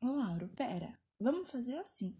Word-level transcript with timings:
Ô, 0.00 0.06
Lauro, 0.06 0.48
pera. 0.48 0.92
Vamos 1.20 1.50
fazer 1.50 1.76
assim. 1.78 2.16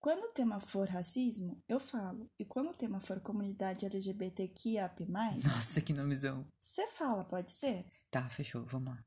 Quando 0.00 0.24
o 0.24 0.32
tema 0.32 0.58
for 0.60 0.88
racismo, 0.88 1.62
eu 1.68 1.78
falo. 1.78 2.26
E 2.38 2.44
quando 2.44 2.70
o 2.70 2.76
tema 2.76 2.98
for 3.00 3.20
comunidade 3.20 3.84
LGBTQIAP+, 3.86 5.06
Nossa, 5.08 5.80
que 5.80 5.92
nomezão. 5.92 6.46
você 6.58 6.86
fala, 6.86 7.24
pode 7.24 7.52
ser? 7.52 7.84
Tá, 8.10 8.28
fechou, 8.30 8.64
vamos 8.64 8.94
lá. 8.94 9.04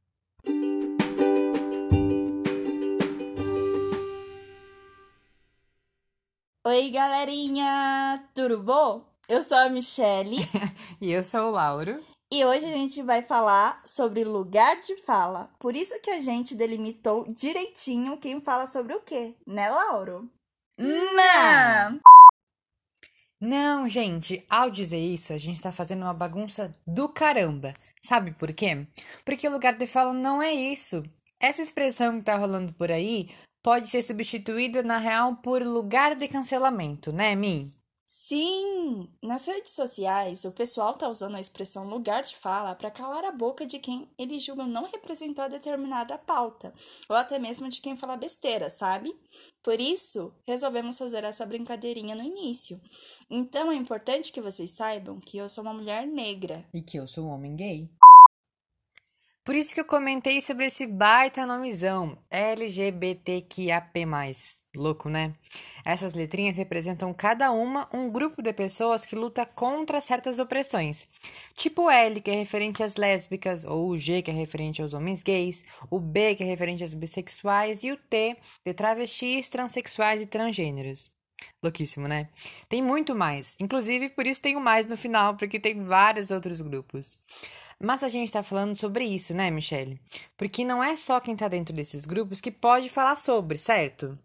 Oi, 6.65 6.89
galerinha! 6.91 8.29
Tudo 8.33 8.59
bom? 8.63 9.05
Eu 9.27 9.41
sou 9.43 9.57
a 9.57 9.69
Michelle 9.69 10.37
E 11.01 11.11
eu 11.11 11.21
sou 11.23 11.49
o 11.49 11.51
Lauro. 11.51 12.03
E 12.33 12.43
hoje 12.43 12.65
a 12.65 12.71
gente 12.71 12.99
vai 13.03 13.21
falar 13.21 13.79
sobre 13.85 14.23
lugar 14.23 14.81
de 14.81 14.97
fala. 15.03 15.51
Por 15.59 15.75
isso 15.75 15.99
que 16.01 16.09
a 16.09 16.19
gente 16.19 16.55
delimitou 16.55 17.31
direitinho 17.31 18.17
quem 18.17 18.39
fala 18.39 18.65
sobre 18.65 18.95
o 18.95 19.01
quê, 19.01 19.35
né, 19.45 19.69
Lauro? 19.69 20.27
Não! 20.75 22.01
Não, 23.39 23.87
gente, 23.87 24.43
ao 24.49 24.71
dizer 24.71 24.97
isso, 24.97 25.31
a 25.31 25.37
gente 25.37 25.61
tá 25.61 25.71
fazendo 25.71 26.01
uma 26.01 26.13
bagunça 26.13 26.71
do 26.87 27.07
caramba. 27.07 27.71
Sabe 28.01 28.31
por 28.31 28.51
quê? 28.51 28.87
Porque 29.23 29.47
lugar 29.47 29.77
de 29.77 29.85
fala 29.85 30.11
não 30.11 30.41
é 30.41 30.51
isso. 30.51 31.03
Essa 31.39 31.61
expressão 31.61 32.17
que 32.17 32.25
tá 32.25 32.35
rolando 32.35 32.73
por 32.73 32.91
aí 32.91 33.29
pode 33.61 33.89
ser 33.89 34.01
substituída, 34.01 34.81
na 34.81 34.97
real, 34.97 35.35
por 35.35 35.61
lugar 35.61 36.15
de 36.15 36.27
cancelamento, 36.27 37.13
né, 37.13 37.35
Mi? 37.35 37.71
Sim! 38.05 39.09
Nas 39.21 39.45
redes 39.45 39.73
sociais, 39.73 40.45
o 40.45 40.51
pessoal 40.51 40.93
tá 40.93 41.09
usando 41.09 41.35
a 41.35 41.41
expressão 41.41 41.87
lugar 41.87 42.23
de 42.23 42.35
fala 42.35 42.75
para 42.75 42.91
calar 42.91 43.25
a 43.25 43.31
boca 43.31 43.65
de 43.65 43.79
quem 43.79 44.07
eles 44.17 44.43
julgam 44.43 44.67
não 44.67 44.89
representar 44.89 45.47
determinada 45.47 46.17
pauta, 46.17 46.73
ou 47.09 47.15
até 47.15 47.39
mesmo 47.39 47.69
de 47.69 47.81
quem 47.81 47.97
fala 47.97 48.15
besteira, 48.15 48.69
sabe? 48.69 49.15
Por 49.61 49.79
isso, 49.79 50.33
resolvemos 50.47 50.97
fazer 50.97 51.23
essa 51.23 51.45
brincadeirinha 51.45 52.15
no 52.15 52.23
início. 52.23 52.79
Então 53.29 53.71
é 53.71 53.75
importante 53.75 54.31
que 54.31 54.41
vocês 54.41 54.71
saibam 54.71 55.19
que 55.19 55.37
eu 55.37 55.49
sou 55.49 55.63
uma 55.63 55.73
mulher 55.73 56.05
negra. 56.05 56.65
E 56.73 56.81
que 56.81 56.97
eu 56.97 57.07
sou 57.07 57.25
um 57.25 57.29
homem 57.29 57.55
gay. 57.55 57.89
Por 59.43 59.55
isso 59.55 59.73
que 59.73 59.81
eu 59.81 59.85
comentei 59.85 60.41
sobre 60.41 60.67
esse 60.67 60.87
baita 60.87 61.45
nomezão, 61.45 62.17
LGBTQIAP+. 62.31 63.91
Louco, 64.73 65.09
né? 65.09 65.33
Essas 65.83 66.13
letrinhas 66.13 66.55
representam 66.55 67.13
cada 67.13 67.51
uma 67.51 67.89
um 67.93 68.09
grupo 68.09 68.41
de 68.41 68.53
pessoas 68.53 69.05
que 69.05 69.17
luta 69.17 69.45
contra 69.45 69.99
certas 69.99 70.39
opressões. 70.39 71.09
Tipo 71.55 71.89
L, 71.89 72.21
que 72.21 72.31
é 72.31 72.35
referente 72.35 72.81
às 72.81 72.95
lésbicas, 72.95 73.65
ou 73.65 73.89
o 73.89 73.97
G, 73.97 74.21
que 74.21 74.31
é 74.31 74.33
referente 74.33 74.81
aos 74.81 74.93
homens 74.93 75.21
gays, 75.21 75.65
o 75.91 75.99
B, 75.99 76.35
que 76.35 76.43
é 76.43 76.45
referente 76.45 76.81
aos 76.81 76.93
bissexuais, 76.93 77.83
e 77.83 77.91
o 77.91 77.97
T, 77.97 78.37
de 78.65 78.73
travestis, 78.73 79.49
transexuais 79.49 80.21
e 80.21 80.25
transgêneros. 80.25 81.11
Louquíssimo, 81.61 82.07
né? 82.07 82.29
Tem 82.69 82.81
muito 82.81 83.13
mais. 83.13 83.57
Inclusive, 83.59 84.09
por 84.09 84.25
isso 84.25 84.41
tem 84.41 84.55
o 84.55 84.61
mais 84.61 84.87
no 84.87 84.95
final, 84.95 85.35
porque 85.35 85.59
tem 85.59 85.83
vários 85.83 86.31
outros 86.31 86.61
grupos. 86.61 87.19
Mas 87.83 88.01
a 88.01 88.07
gente 88.07 88.31
tá 88.31 88.41
falando 88.41 88.77
sobre 88.77 89.03
isso, 89.03 89.33
né, 89.33 89.51
Michelle? 89.51 89.99
Porque 90.37 90.63
não 90.63 90.81
é 90.81 90.95
só 90.95 91.19
quem 91.19 91.35
tá 91.35 91.49
dentro 91.49 91.75
desses 91.75 92.05
grupos 92.05 92.39
que 92.39 92.49
pode 92.49 92.87
falar 92.87 93.17
sobre, 93.17 93.57
certo? 93.57 94.17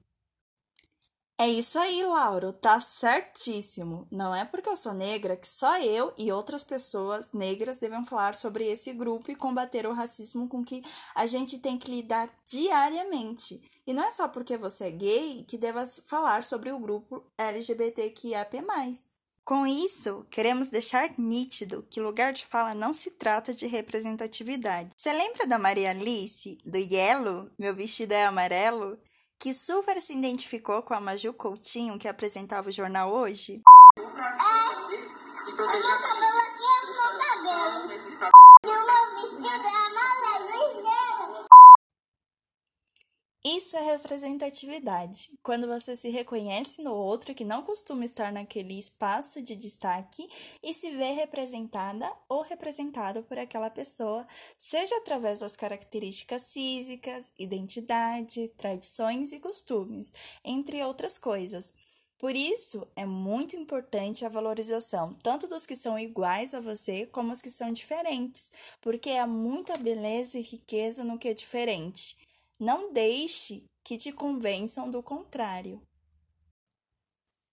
É 1.41 1.49
isso 1.49 1.77
aí, 1.77 2.05
Lauro, 2.05 2.53
tá 2.53 2.79
certíssimo. 2.79 4.07
Não 4.13 4.33
é 4.33 4.45
porque 4.45 4.69
eu 4.69 4.77
sou 4.77 4.93
negra 4.93 5.37
que 5.37 5.47
só 5.47 5.77
eu 5.81 6.13
e 6.17 6.31
outras 6.31 6.63
pessoas 6.63 7.33
negras 7.33 7.79
devem 7.79 8.05
falar 8.05 8.37
sobre 8.37 8.65
esse 8.65 8.93
grupo 8.93 9.31
e 9.31 9.37
combater 9.37 9.87
o 9.87 9.93
racismo 9.93 10.49
com 10.49 10.65
que 10.65 10.81
a 11.15 11.27
gente 11.27 11.59
tem 11.59 11.77
que 11.77 11.91
lidar 11.91 12.31
diariamente. 12.47 13.61
E 13.85 13.93
não 13.93 14.05
é 14.05 14.11
só 14.13 14.29
porque 14.29 14.57
você 14.57 14.85
é 14.85 14.91
gay 14.93 15.45
que 15.45 15.59
deva 15.59 15.85
falar 16.07 16.45
sobre 16.45 16.71
o 16.71 16.79
grupo 16.79 17.25
LGBTQIAP+. 17.37 18.63
Com 19.49 19.67
isso, 19.67 20.25
queremos 20.31 20.69
deixar 20.69 21.11
nítido 21.17 21.83
que 21.89 22.03
lugar 22.03 22.35
de 22.35 22.45
fala 22.45 22.75
não 22.75 22.93
se 22.93 23.13
trata 23.13 23.55
de 23.55 23.67
representatividade. 23.67 24.91
Você 24.95 25.11
lembra 25.11 25.47
da 25.47 25.59
Maria 25.59 25.89
Alice, 25.89 26.59
do 26.67 26.77
Yellow, 26.77 27.49
Meu 27.59 27.75
Vestido 27.75 28.13
é 28.13 28.27
Amarelo? 28.27 28.99
que 29.39 29.55
super 29.55 30.03
se 30.03 30.13
identificou 30.13 30.83
com 30.83 30.93
a 30.93 31.01
Maju 31.01 31.33
Coutinho, 31.33 31.99
que 31.99 32.09
apresentava 32.09 32.69
o 32.69 32.73
jornal 32.73 33.11
hoje? 33.11 33.63
É 33.97 34.01
Isso 43.57 43.79
é 43.79 43.81
representatividade. 43.81 45.31
Quando 45.43 45.67
você 45.67 45.97
se 45.97 46.11
reconhece 46.11 46.83
no 46.83 46.93
outro 46.93 47.35
que 47.35 47.47
não 47.47 47.63
costuma 47.63 48.05
estar 48.05 48.31
naquele 48.31 48.79
espaço 48.79 49.41
de 49.41 49.57
destaque 49.57 50.29
e 50.63 50.75
se 50.75 50.91
vê 50.91 51.13
representada 51.13 52.13
ou 52.29 52.43
representado 52.43 53.23
por 53.23 53.39
aquela 53.39 53.71
pessoa, 53.71 54.27
seja 54.59 54.95
através 54.99 55.39
das 55.39 55.57
características 55.57 56.53
físicas, 56.53 57.33
identidade, 57.39 58.49
tradições 58.49 59.33
e 59.33 59.41
costumes, 59.41 60.13
entre 60.45 60.85
outras 60.85 61.17
coisas. 61.17 61.73
Por 62.19 62.37
isso, 62.37 62.87
é 62.95 63.07
muito 63.07 63.57
importante 63.57 64.27
a 64.27 64.29
valorização 64.29 65.15
tanto 65.23 65.49
dos 65.49 65.65
que 65.65 65.75
são 65.75 65.99
iguais 65.99 66.53
a 66.53 66.61
você 66.61 67.07
como 67.07 67.33
os 67.33 67.41
que 67.41 67.49
são 67.49 67.73
diferentes, 67.73 68.53
porque 68.83 69.13
há 69.13 69.27
muita 69.27 69.79
beleza 69.79 70.39
e 70.39 70.43
riqueza 70.43 71.03
no 71.03 71.19
que 71.19 71.29
é 71.29 71.33
diferente. 71.33 72.28
Não 72.59 72.93
deixe 72.93 73.65
que 73.85 73.97
te 73.97 74.11
convençam 74.11 74.91
do 74.91 75.03
contrário. 75.03 75.81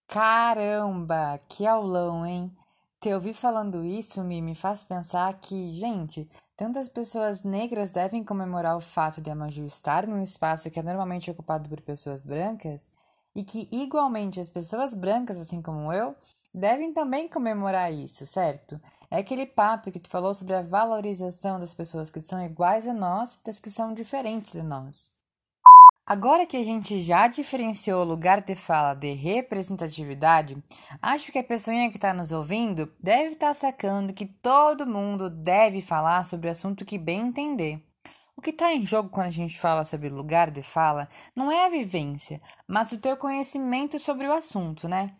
Caramba, 0.07 1.39
que 1.47 1.65
aulão, 1.65 2.25
hein? 2.25 2.55
Te 2.99 3.13
ouvir 3.13 3.35
falando 3.35 3.83
isso 3.83 4.23
me, 4.23 4.41
me 4.41 4.55
faz 4.55 4.83
pensar 4.83 5.31
que, 5.39 5.71
gente, 5.71 6.27
tantas 6.57 6.89
pessoas 6.89 7.43
negras 7.43 7.91
devem 7.91 8.23
comemorar 8.23 8.75
o 8.75 8.81
fato 8.81 9.21
de 9.21 9.29
a 9.29 9.35
Maju 9.35 9.63
estar 9.63 10.07
num 10.07 10.21
espaço 10.21 10.71
que 10.71 10.79
é 10.79 10.83
normalmente 10.83 11.29
ocupado 11.29 11.69
por 11.69 11.81
pessoas 11.81 12.25
brancas 12.25 12.89
e 13.35 13.43
que, 13.43 13.67
igualmente, 13.71 14.39
as 14.39 14.49
pessoas 14.49 14.95
brancas, 14.95 15.39
assim 15.39 15.61
como 15.61 15.93
eu, 15.93 16.15
devem 16.55 16.93
também 16.93 17.27
comemorar 17.27 17.91
isso, 17.91 18.25
certo? 18.25 18.79
É 19.11 19.17
aquele 19.17 19.45
papo 19.45 19.91
que 19.91 19.99
tu 19.99 20.09
falou 20.09 20.33
sobre 20.33 20.55
a 20.55 20.61
valorização 20.61 21.59
das 21.59 21.73
pessoas 21.73 22.09
que 22.09 22.21
são 22.21 22.43
iguais 22.43 22.87
a 22.87 22.93
nós 22.93 23.35
e 23.35 23.43
das 23.43 23.59
que 23.59 23.69
são 23.69 23.93
diferentes 23.93 24.53
de 24.53 24.63
nós. 24.63 25.13
Agora 26.07 26.45
que 26.45 26.55
a 26.55 26.63
gente 26.63 27.01
já 27.01 27.27
diferenciou 27.27 28.01
o 28.01 28.07
lugar 28.07 28.41
de 28.41 28.55
fala 28.55 28.93
de 28.93 29.11
representatividade, 29.13 30.55
acho 31.01 31.31
que 31.31 31.39
a 31.39 31.43
pessoinha 31.43 31.89
que 31.89 31.97
está 31.97 32.13
nos 32.13 32.31
ouvindo 32.31 32.93
deve 33.01 33.33
estar 33.33 33.53
sacando 33.55 34.13
que 34.13 34.25
todo 34.25 34.87
mundo 34.87 35.29
deve 35.29 35.81
falar 35.81 36.23
sobre 36.23 36.47
o 36.47 36.51
assunto 36.51 36.85
que 36.85 36.97
bem 36.97 37.21
entender. 37.21 37.83
O 38.37 38.41
que 38.41 38.51
está 38.51 38.71
em 38.71 38.85
jogo 38.85 39.09
quando 39.09 39.27
a 39.27 39.31
gente 39.31 39.59
fala 39.59 39.83
sobre 39.83 40.09
lugar 40.09 40.51
de 40.51 40.61
fala 40.61 41.09
não 41.35 41.51
é 41.51 41.65
a 41.65 41.69
vivência, 41.69 42.39
mas 42.67 42.91
o 42.91 42.99
teu 42.99 43.17
conhecimento 43.17 43.97
sobre 43.97 44.27
o 44.27 44.33
assunto, 44.33 44.87
né? 44.87 45.15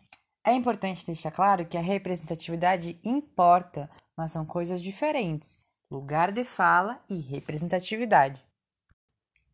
É 0.47 0.53
importante 0.53 1.03
deixar 1.03 1.31
claro 1.31 1.65
que 1.65 1.75
a 1.75 1.81
representatividade 1.81 2.99
importa, 3.03 3.89
mas 4.15 4.31
são 4.31 4.45
coisas 4.45 4.79
diferentes. 4.79 5.57
Lugar 5.89 6.31
de 6.31 6.43
fala 6.43 7.01
e 7.09 7.19
representatividade. 7.19 8.45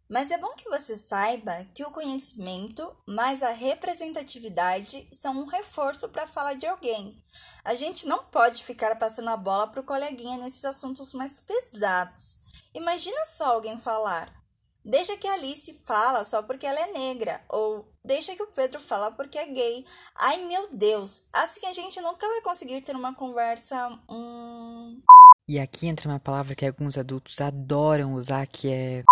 Mas 0.10 0.30
é 0.30 0.38
bom 0.38 0.54
que 0.58 0.68
você 0.68 0.98
saiba 0.98 1.66
que 1.74 1.86
o 1.86 1.92
conhecimento 1.92 2.94
mais 3.08 3.42
a 3.42 3.52
representatividade 3.52 5.08
são 5.10 5.40
um 5.40 5.46
reforço 5.46 6.10
para 6.10 6.24
a 6.24 6.28
fala 6.28 6.56
de 6.56 6.68
alguém. 6.68 7.24
A 7.64 7.74
gente 7.74 8.06
não 8.06 8.26
pode 8.26 8.62
ficar 8.62 8.94
passando 9.00 9.30
a 9.30 9.38
bola 9.38 9.68
para 9.68 9.80
o 9.80 9.86
coleguinha 9.86 10.38
nesses 10.40 10.66
assuntos 10.66 11.14
mais 11.14 11.40
pesados. 11.40 12.42
Imagina 12.74 13.26
só 13.26 13.54
alguém 13.54 13.78
falar: 13.78 14.41
Deixa 14.84 15.16
que 15.16 15.28
a 15.28 15.34
Alice 15.34 15.74
fala 15.86 16.24
só 16.24 16.42
porque 16.42 16.66
ela 16.66 16.80
é 16.80 16.92
negra. 16.92 17.40
Ou 17.50 17.88
deixa 18.04 18.36
que 18.36 18.42
o 18.42 18.48
Pedro 18.48 18.80
fala 18.80 19.12
porque 19.12 19.38
é 19.38 19.46
gay. 19.46 19.86
Ai 20.16 20.44
meu 20.46 20.70
Deus, 20.72 21.24
assim 21.32 21.68
a 21.68 21.74
gente 21.74 22.02
nunca 22.02 22.28
vai 22.28 22.42
conseguir 22.42 22.82
ter 22.82 22.96
uma 22.96 23.14
conversa. 23.14 24.00
Hum... 24.10 25.02
E 25.48 25.60
aqui 25.60 25.88
entra 25.88 26.10
uma 26.10 26.20
palavra 26.20 26.56
que 26.56 26.66
alguns 26.66 26.98
adultos 26.98 27.40
adoram 27.42 28.14
usar, 28.14 28.48
que 28.48 28.72
é. 28.72 29.04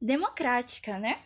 democrática, 0.00 0.98
né? 0.98 1.18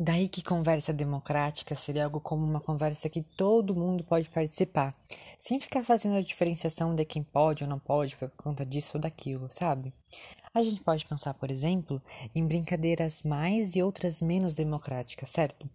Daí 0.00 0.28
que 0.28 0.42
conversa 0.42 0.92
democrática 0.92 1.76
seria 1.76 2.06
algo 2.06 2.20
como 2.20 2.44
uma 2.44 2.60
conversa 2.60 3.08
que 3.08 3.22
todo 3.22 3.76
mundo 3.76 4.02
pode 4.02 4.28
participar, 4.30 4.92
sem 5.38 5.60
ficar 5.60 5.84
fazendo 5.84 6.16
a 6.16 6.22
diferenciação 6.22 6.94
de 6.94 7.04
quem 7.04 7.22
pode 7.22 7.62
ou 7.62 7.70
não 7.70 7.78
pode 7.78 8.16
por 8.16 8.30
conta 8.32 8.66
disso 8.66 8.92
ou 8.94 9.00
daquilo, 9.00 9.48
sabe? 9.48 9.94
A 10.54 10.62
gente 10.62 10.82
pode 10.82 11.06
pensar, 11.06 11.32
por 11.32 11.50
exemplo, 11.50 12.02
em 12.34 12.46
brincadeiras 12.46 13.22
mais 13.22 13.74
e 13.74 13.82
outras 13.82 14.20
menos 14.20 14.54
democráticas, 14.54 15.30
certo? 15.30 15.66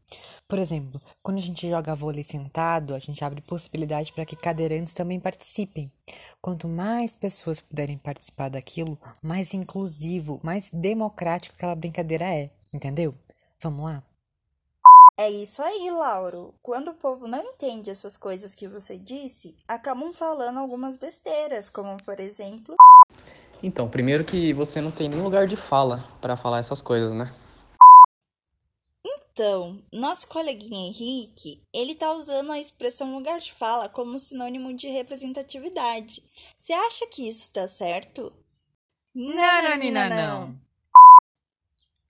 Por 0.48 0.60
exemplo, 0.60 1.02
quando 1.24 1.38
a 1.38 1.42
gente 1.42 1.68
joga 1.68 1.96
vôlei 1.96 2.24
sentado, 2.24 2.94
a 2.94 3.00
gente 3.00 3.24
abre 3.26 3.42
possibilidade 3.42 4.14
para 4.14 4.24
que 4.24 4.36
cadeirantes 4.36 4.94
também 4.94 5.20
participem. 5.20 5.92
Quanto 6.40 6.68
mais 6.68 7.16
pessoas 7.16 7.60
puderem 7.60 7.98
participar 7.98 8.50
daquilo, 8.50 9.00
mais 9.24 9.52
inclusivo, 9.56 10.40
mais 10.44 10.70
democrático 10.72 11.56
aquela 11.56 11.74
brincadeira 11.74 12.26
é, 12.26 12.52
entendeu? 12.72 13.16
Vamos 13.64 13.84
lá? 13.84 14.04
É 15.20 15.28
isso 15.32 15.64
aí, 15.64 15.90
Lauro. 15.90 16.54
Quando 16.62 16.90
o 16.90 16.94
povo 16.94 17.28
não 17.28 17.42
entende 17.42 17.90
essas 17.90 18.16
coisas 18.16 18.54
que 18.54 18.68
você 18.68 19.00
disse, 19.00 19.58
acabam 19.68 20.14
falando 20.14 20.60
algumas 20.60 20.96
besteiras, 20.96 21.68
como 21.68 21.98
por 22.06 22.20
exemplo. 22.20 22.76
Então, 23.62 23.89
primeiro 23.89 24.24
que 24.24 24.54
você 24.54 24.80
não 24.80 24.92
tem 24.92 25.09
nem 25.09 25.21
lugar 25.21 25.48
de 25.48 25.56
fala 25.56 26.07
para 26.21 26.38
falar 26.38 26.59
essas 26.59 26.81
coisas, 26.81 27.12
né? 27.12 27.33
Então, 29.06 29.80
nosso 29.94 30.27
coleguinha 30.27 30.88
Henrique, 30.88 31.62
ele 31.71 31.94
tá 31.94 32.12
usando 32.12 32.51
a 32.51 32.59
expressão 32.59 33.15
lugar 33.15 33.39
de 33.39 33.54
fala 33.54 33.88
como 33.88 34.18
sinônimo 34.18 34.74
de 34.75 34.88
representatividade. 34.88 36.24
Você 36.57 36.74
acha 36.74 37.06
que 37.07 37.27
isso 37.27 37.51
tá 37.54 37.68
certo? 37.68 38.33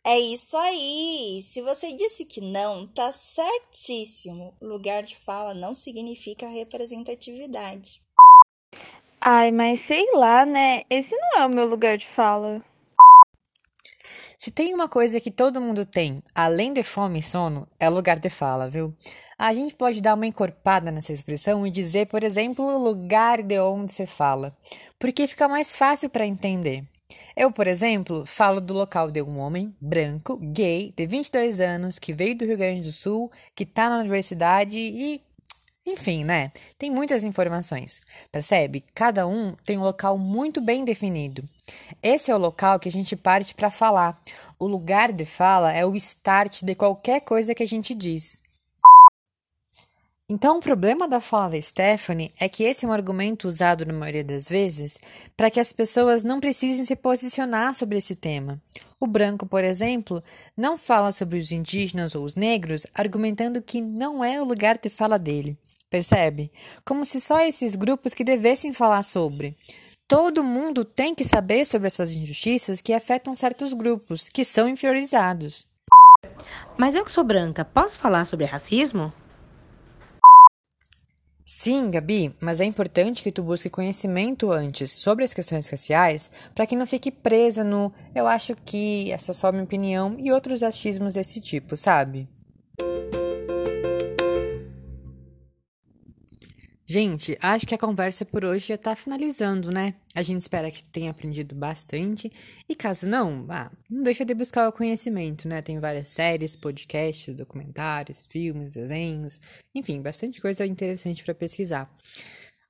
É 0.06 0.18
isso 0.18 0.56
aí! 0.56 1.42
Se 1.44 1.62
você 1.62 1.92
disse 1.92 2.24
que 2.24 2.40
não, 2.40 2.88
tá 2.88 3.12
certíssimo. 3.12 4.56
Lugar 4.62 5.04
de 5.04 5.18
fala 5.18 5.54
não 5.54 5.76
significa 5.76 6.48
representatividade. 6.48 8.02
Ai, 9.20 9.52
mas 9.52 9.82
sei 9.82 10.06
lá, 10.14 10.46
né? 10.46 10.84
Esse 10.90 11.16
não 11.16 11.42
é 11.42 11.46
o 11.46 11.50
meu 11.50 11.66
lugar 11.66 11.98
de 11.98 12.08
fala. 12.08 12.62
Se 14.38 14.52
tem 14.52 14.74
uma 14.74 14.88
coisa 14.88 15.20
que 15.20 15.32
todo 15.32 15.60
mundo 15.60 15.84
tem, 15.84 16.22
além 16.34 16.72
de 16.72 16.84
fome 16.84 17.20
e 17.20 17.24
sono, 17.24 17.68
é 17.80 17.90
lugar 17.90 18.20
de 18.20 18.30
fala, 18.30 18.70
viu? 18.70 18.94
A 19.38 19.54
gente 19.54 19.76
pode 19.76 20.02
dar 20.02 20.14
uma 20.14 20.28
encorpada 20.28 20.92
nessa 20.92 21.12
expressão 21.12 21.66
e 21.66 21.72
dizer, 21.72 22.08
por 22.08 22.24
exemplo, 22.24 22.66
o 22.66 22.78
lugar 22.78 23.42
de 23.42 23.60
onde 23.60 23.92
se 23.92 24.06
fala, 24.06 24.56
porque 25.00 25.28
fica 25.28 25.48
mais 25.48 25.76
fácil 25.76 26.10
para 26.10 26.26
entender. 26.26 26.84
Eu, 27.36 27.52
por 27.52 27.68
exemplo, 27.68 28.26
falo 28.26 28.60
do 28.60 28.74
local 28.74 29.12
de 29.12 29.22
um 29.22 29.38
homem 29.38 29.76
branco, 29.80 30.38
gay, 30.38 30.94
de 30.96 31.06
22 31.06 31.60
anos, 31.60 32.00
que 32.00 32.14
veio 32.14 32.36
do 32.36 32.46
Rio 32.46 32.58
Grande 32.58 32.82
do 32.82 32.92
Sul, 32.92 33.32
que 33.56 33.66
tá 33.66 33.90
na 33.90 34.00
universidade 34.00 34.78
e. 34.78 35.22
Enfim, 35.88 36.26
né? 36.26 36.52
Tem 36.78 36.92
muitas 36.92 37.24
informações. 37.24 38.02
Percebe? 38.30 38.84
Cada 38.94 39.26
um 39.26 39.56
tem 39.64 39.78
um 39.78 39.84
local 39.84 40.18
muito 40.18 40.60
bem 40.60 40.84
definido. 40.84 41.48
Esse 42.04 42.30
é 42.30 42.36
o 42.36 42.38
local 42.38 42.78
que 42.78 42.90
a 42.90 42.92
gente 42.92 43.16
parte 43.16 43.56
para 43.56 43.72
falar. 43.72 44.22
O 44.60 44.68
lugar 44.68 45.14
de 45.14 45.24
fala 45.24 45.72
é 45.72 45.86
o 45.86 45.96
start 45.96 46.62
de 46.62 46.76
qualquer 46.76 47.22
coisa 47.22 47.56
que 47.56 47.64
a 47.64 47.68
gente 47.68 47.96
diz. 47.96 48.44
Então, 50.30 50.58
o 50.58 50.62
problema 50.62 51.08
da 51.08 51.22
fala 51.22 51.52
da 51.52 51.62
Stephanie 51.62 52.34
é 52.38 52.50
que 52.50 52.66
esse 52.66 52.84
é 52.84 52.90
um 52.90 52.92
argumento 52.92 53.48
usado 53.48 53.86
na 53.86 53.94
maioria 53.94 54.26
das 54.26 54.50
vezes 54.50 55.00
para 55.38 55.50
que 55.50 55.58
as 55.58 55.72
pessoas 55.72 56.22
não 56.22 56.42
precisem 56.42 56.84
se 56.84 56.98
posicionar 56.98 57.74
sobre 57.74 57.98
esse 57.98 58.14
tema. 58.14 58.62
O 59.00 59.08
branco, 59.08 59.46
por 59.46 59.64
exemplo, 59.64 60.22
não 60.56 60.78
fala 60.78 61.14
sobre 61.14 61.40
os 61.40 61.50
indígenas 61.54 62.14
ou 62.14 62.26
os 62.26 62.36
negros, 62.36 62.86
argumentando 62.94 63.62
que 63.62 63.80
não 63.80 64.22
é 64.22 64.42
o 64.42 64.44
lugar 64.44 64.78
de 64.78 64.90
fala 64.90 65.18
dele. 65.18 65.58
Percebe? 65.90 66.52
Como 66.86 67.06
se 67.06 67.22
só 67.22 67.40
esses 67.40 67.76
grupos 67.76 68.14
que 68.14 68.24
devessem 68.24 68.74
falar 68.74 69.04
sobre. 69.04 69.56
Todo 70.08 70.44
mundo 70.44 70.86
tem 70.86 71.14
que 71.14 71.24
saber 71.24 71.66
sobre 71.66 71.88
essas 71.88 72.14
injustiças 72.14 72.82
que 72.82 72.94
afetam 72.94 73.36
certos 73.36 73.74
grupos, 73.74 74.30
que 74.30 74.44
são 74.44 74.68
inferiorizados. 74.68 75.68
Mas 76.78 76.96
eu 76.96 77.04
que 77.04 77.12
sou 77.12 77.24
branca, 77.24 77.66
posso 77.66 77.98
falar 78.00 78.26
sobre 78.26 78.46
racismo? 78.46 79.12
Sim, 81.46 81.90
Gabi, 81.90 82.34
mas 82.42 82.60
é 82.60 82.66
importante 82.66 83.24
que 83.24 83.32
tu 83.32 83.42
busque 83.42 83.70
conhecimento 83.70 84.52
antes 84.52 84.92
sobre 84.92 85.24
as 85.24 85.34
questões 85.34 85.70
raciais 85.70 86.30
para 86.54 86.68
que 86.68 86.76
não 86.76 86.86
fique 86.86 87.10
presa 87.10 87.64
no 87.64 87.92
eu 88.14 88.28
acho 88.28 88.54
que, 88.66 89.10
essa 89.14 89.32
é 89.32 89.34
só 89.34 89.50
minha 89.52 89.64
opinião 89.64 90.18
e 90.20 90.30
outros 90.30 90.62
achismos 90.62 91.14
desse 91.14 91.40
tipo, 91.40 91.78
sabe? 91.78 92.28
Gente, 96.90 97.38
acho 97.42 97.68
que 97.68 97.76
a 97.76 97.78
conversa 97.78 98.24
por 98.24 98.46
hoje 98.46 98.68
já 98.68 98.78
tá 98.78 98.96
finalizando, 98.96 99.70
né? 99.70 99.96
A 100.16 100.22
gente 100.22 100.40
espera 100.40 100.72
que 100.72 100.82
tenha 100.82 101.12
aprendido 101.12 101.54
bastante. 101.54 102.32
E 102.68 102.74
caso 102.74 103.10
não, 103.10 103.46
ah, 103.50 103.70
não 103.90 104.04
deixa 104.04 104.24
de 104.24 104.34
buscar 104.34 104.70
o 104.70 104.72
conhecimento, 104.72 105.50
né? 105.50 105.62
Tem 105.62 105.82
várias 105.82 106.08
séries, 106.08 106.56
podcasts, 106.56 107.36
documentários, 107.36 108.24
filmes, 108.24 108.72
desenhos, 108.72 109.38
enfim, 109.76 110.02
bastante 110.02 110.40
coisa 110.40 110.66
interessante 110.66 111.26
para 111.26 111.36
pesquisar. 111.36 111.94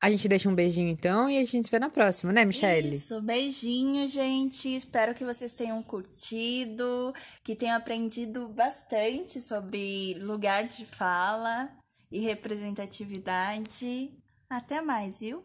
A 0.01 0.09
gente 0.09 0.27
deixa 0.27 0.49
um 0.49 0.55
beijinho 0.55 0.89
então 0.89 1.29
e 1.29 1.37
a 1.37 1.45
gente 1.45 1.65
se 1.65 1.71
vê 1.71 1.77
na 1.77 1.89
próxima, 1.89 2.33
né, 2.33 2.43
Michelle? 2.43 2.95
Isso, 2.95 3.21
beijinho, 3.21 4.07
gente. 4.07 4.67
Espero 4.75 5.13
que 5.13 5.25
vocês 5.25 5.53
tenham 5.53 5.81
curtido, 5.83 7.13
que 7.43 7.55
tenham 7.55 7.77
aprendido 7.77 8.47
bastante 8.49 9.39
sobre 9.39 10.15
lugar 10.15 10.65
de 10.65 10.87
fala 10.87 11.71
e 12.11 12.21
representatividade. 12.21 14.11
Até 14.49 14.81
mais, 14.81 15.19
viu? 15.19 15.43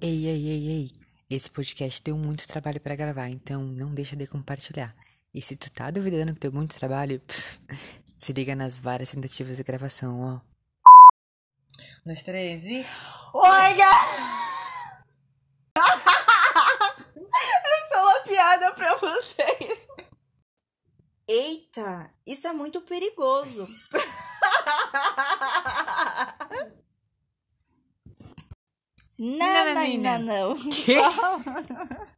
Ei, 0.00 0.26
ei, 0.26 0.48
ei, 0.48 0.68
ei. 0.68 0.90
Esse 1.28 1.50
podcast 1.50 2.02
deu 2.02 2.16
muito 2.16 2.48
trabalho 2.48 2.80
para 2.80 2.96
gravar, 2.96 3.28
então 3.28 3.62
não 3.62 3.92
deixa 3.92 4.16
de 4.16 4.26
compartilhar. 4.26 4.94
E 5.34 5.42
se 5.42 5.56
tu 5.56 5.70
tá 5.70 5.90
duvidando 5.90 6.32
que 6.32 6.40
deu 6.40 6.52
muito 6.52 6.78
trabalho, 6.78 7.20
pff, 7.20 7.60
se 8.06 8.32
liga 8.32 8.56
nas 8.56 8.78
várias 8.78 9.10
tentativas 9.10 9.56
de 9.56 9.62
gravação, 9.62 10.20
ó. 10.20 10.34
Um, 10.34 10.40
dois, 12.06 12.22
três 12.22 12.64
e. 12.64 12.86
Oi, 13.34 13.76
Eu 15.76 15.82
sou 17.88 17.98
uma 18.02 18.20
piada 18.20 18.72
pra 18.72 18.96
vocês. 18.96 19.88
Eita, 21.28 22.10
isso 22.26 22.48
é 22.48 22.52
muito 22.54 22.80
perigoso. 22.80 23.68
Não, 29.18 29.74
não, 29.74 29.98
não, 29.98 30.18
não. 30.20 30.70
Que? 30.70 30.94